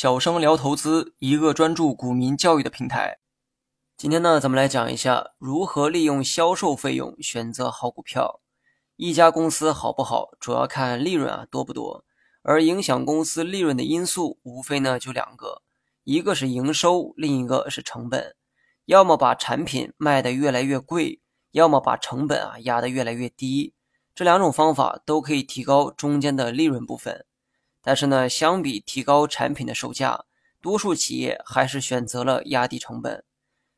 [0.00, 3.18] 小生聊投资，一个专注股民教育的平台。
[3.96, 8.40] 今天呢，咱们来讲一下如何利用销售费用选择好股票。
[8.94, 12.04] 一家公司好不好，主要看利润啊多不多，
[12.42, 15.62] 而影响公司利润的因素，无非呢就两个，
[16.04, 18.36] 一个是营收，另一个是成本。
[18.84, 21.20] 要么把产品卖得越来越贵，
[21.50, 23.74] 要么把成本啊压得越来越低。
[24.14, 27.26] 这两种方法都可以提高中间的利润部分。
[27.88, 30.26] 但是呢，相比提高产品的售价，
[30.60, 33.24] 多数企业还是选择了压低成本。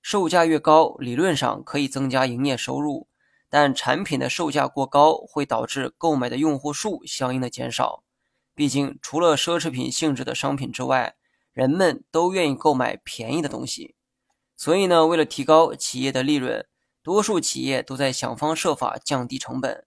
[0.00, 3.06] 售价越高，理论上可以增加营业收入，
[3.50, 8.02] 但产品的售价过高会导致购买的用户数相应的减少。
[8.54, 11.16] 毕竟，除了奢侈品性质的商品之外，
[11.52, 13.94] 人们都愿意购买便宜的东西。
[14.56, 16.66] 所以呢，为了提高企业的利润，
[17.02, 19.84] 多数企业都在想方设法降低成本。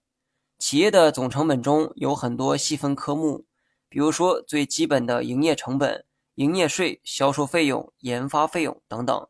[0.60, 3.46] 企业的总成本中有很多细分科目。
[3.92, 6.06] 比如说，最基本的营业成本、
[6.36, 9.28] 营业税、销售费用、研发费用等等，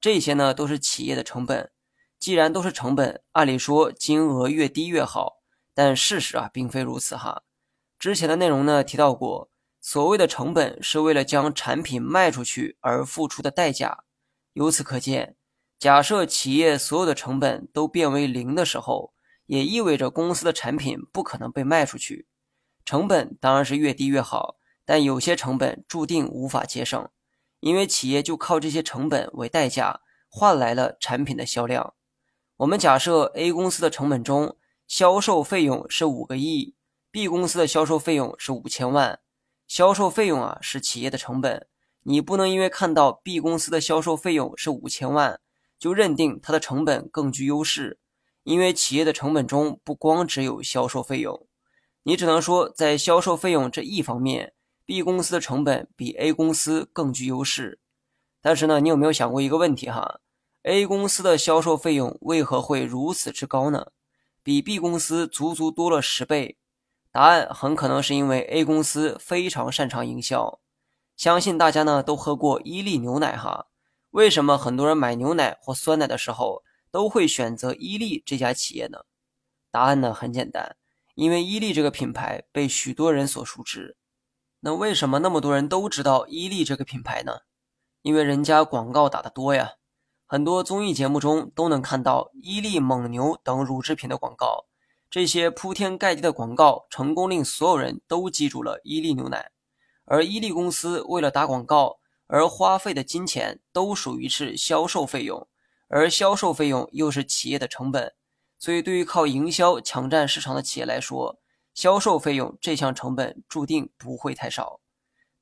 [0.00, 1.72] 这些呢都是企业的成本。
[2.20, 5.40] 既然都是成本，按理说金额越低越好，
[5.74, 7.42] 但事实啊并非如此哈。
[7.98, 14.04] 之前的内容呢提到过，所谓的成本是为了将产品卖出去而付出的代价。
[14.52, 15.34] 由此可见，
[15.80, 19.12] 假设企业所有的成本都变为零的时候，
[19.46, 22.28] 也意味着公司的产品不可能被卖出去。
[22.84, 27.08] 成本当然是越低越好，但有些成本注定无法节省，
[27.60, 31.94] 因为企业就靠这些成本为代价换来了产品的销量。
[32.58, 36.74] 我们假设 A 公司的成本中，销售费用是五个亿
[37.10, 39.20] ，B 公司的销售费用是五千万。
[39.66, 41.66] 销售费用啊是企业的成本，
[42.02, 45.40] 你不能因为看到 B 公司的销售费用是五千万，
[45.78, 47.98] 就认定它的成本更具优势，
[48.42, 51.46] 因为企业的成本中不光只有销售费用。
[52.06, 54.52] 你只能说，在销售费用这一方面
[54.84, 57.80] ，B 公司的成本比 A 公司更具优势。
[58.42, 60.20] 但是呢，你有没有想过一个问题哈
[60.64, 63.86] ？A 公司的销售费用为何会如此之高呢？
[64.42, 66.58] 比 B 公司足足多了十倍。
[67.10, 70.60] 答案很可能是因为 A 公司非常擅长营销。
[71.16, 73.68] 相信大家呢都喝过伊利牛奶哈？
[74.10, 78.98] 为什么很多人买牛奶或酸奶的时候都会选择伊利这家企业呢？
[79.70, 80.76] 答案呢很简单。
[81.14, 83.96] 因为伊利这个品牌被许多人所熟知，
[84.60, 87.40] 那为什么那么多人都知道伊利这个品牌呢？
[88.02, 89.74] 因为人家广告打得多呀，
[90.26, 94.66] 很多综艺节目中都能看到伊利、蒙牛等乳制品的广告。
[95.08, 99.52] 这些铺天盖地的广告成功令所有人都记住了伊利牛奶，
[100.06, 105.46] 而伊利公司为了打广告而花费的金钱都属于是销售费用，
[105.86, 108.14] 而销售费用又是企业的成本。
[108.58, 111.38] 所以，对于靠营销抢占市场的企业来说，
[111.74, 114.80] 销售费用这项成本注定不会太少。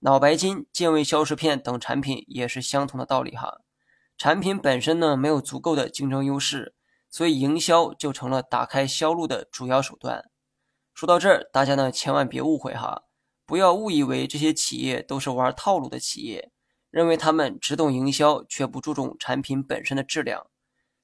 [0.00, 3.61] 脑白金、健胃消食片等产品也是相同的道理哈。
[4.19, 6.75] 产品本身呢没有足够的竞争优势，
[7.11, 10.25] 所以营销就成了打开销路的主要手段。
[10.95, 13.05] 说到这儿，大家呢千万别误会哈，
[13.47, 16.51] 不要误以为这些企业都是玩套路的企业，
[16.91, 20.47] 认为他们只懂营销却不注重产品本身的质量。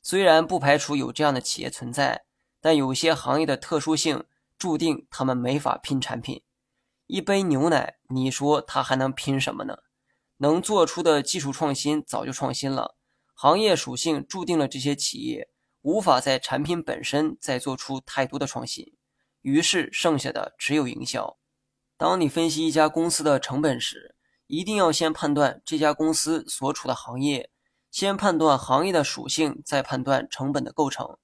[0.09, 2.25] 虽然不排除有这样的企业存在，
[2.63, 4.25] 但有些行业的特殊性
[4.57, 6.41] 注定他们没法拼产品。
[7.09, 9.77] 一杯牛奶，你说它还能拼什么呢？
[10.39, 12.97] 能做出的技术创新早就创新了，
[13.35, 15.51] 行业属性注定了这些企业
[15.83, 18.95] 无法在产品本身再做出太多的创新，
[19.43, 21.37] 于是剩下的只有营销。
[21.99, 24.17] 当你分析一家公司的成本时，
[24.47, 27.51] 一定要先判断这家公司所处的行业。
[27.91, 31.17] 先判断行业的属性，再判断成本的构成。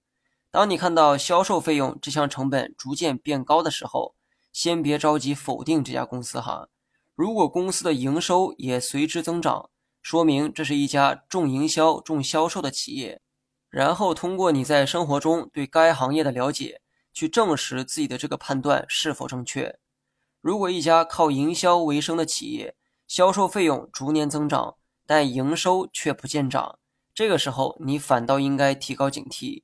[0.51, 4.15] 当你看到销售费用这项成本逐渐变高的时候，
[4.53, 6.69] 先别着急否定这家公司哈。
[7.15, 9.71] 如果公司的营收也随之增长，
[10.01, 13.21] 说明这是一家重营销、重销售的企业。
[13.69, 16.81] 然后通过你在生活中对该行业的了解，
[17.13, 19.79] 去证实自己的这个判断是否正确。
[20.41, 22.77] 如果一家靠营销为生的企业，
[23.09, 24.77] 销售费用逐年增长，
[25.07, 26.79] 但营收却不见涨，
[27.15, 29.63] 这个时候你反倒应该提高警惕，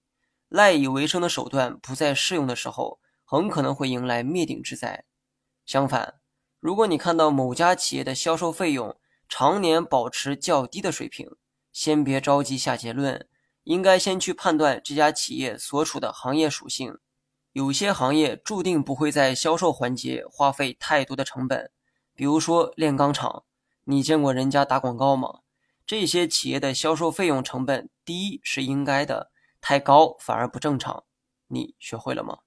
[0.49, 5.05] 赖以为生的手段不再适用的时候，很可能会迎来灭顶之灾。
[5.65, 6.21] 相反，
[6.59, 8.97] 如果你看到某家企业的销售费用
[9.29, 11.29] 常年保持较低的水平，
[11.73, 13.29] 先别着急下结论，
[13.65, 16.99] 应该先去判断这家企业所处的行业属性。
[17.53, 21.71] 有些行业注定不会在销售环节花费太多的成本，
[22.15, 23.45] 比如说炼钢厂。
[23.91, 25.41] 你见过人家打广告吗？
[25.85, 31.03] 这些企业的销售费用成本低是应该的，太高反而不正常。
[31.49, 32.39] 你学会了吗？